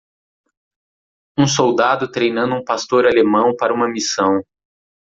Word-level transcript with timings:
Um 1.37 1.45
soldado 1.45 2.09
treinando 2.11 2.55
um 2.55 2.63
pastor 2.65 3.05
alemão 3.05 3.55
para 3.55 3.71
uma 3.71 3.87
missão. 3.87 4.41